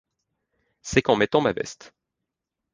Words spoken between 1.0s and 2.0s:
qu'en mettant ma veste.